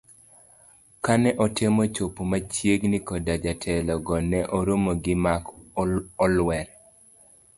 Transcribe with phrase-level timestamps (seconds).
[1.03, 5.43] kane otemo chopo machiegni koda jotelo go ne oromo gi mak
[6.23, 6.67] olwer.